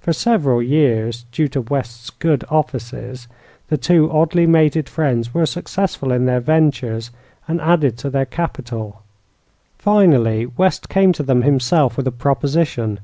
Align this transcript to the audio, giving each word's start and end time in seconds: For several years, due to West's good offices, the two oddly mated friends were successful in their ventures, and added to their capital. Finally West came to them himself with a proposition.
For 0.00 0.14
several 0.14 0.62
years, 0.62 1.26
due 1.30 1.48
to 1.48 1.60
West's 1.60 2.08
good 2.08 2.44
offices, 2.48 3.28
the 3.68 3.76
two 3.76 4.10
oddly 4.10 4.46
mated 4.46 4.88
friends 4.88 5.34
were 5.34 5.44
successful 5.44 6.12
in 6.12 6.24
their 6.24 6.40
ventures, 6.40 7.10
and 7.46 7.60
added 7.60 7.98
to 7.98 8.08
their 8.08 8.24
capital. 8.24 9.02
Finally 9.76 10.46
West 10.46 10.88
came 10.88 11.12
to 11.12 11.22
them 11.22 11.42
himself 11.42 11.98
with 11.98 12.06
a 12.06 12.10
proposition. 12.10 13.00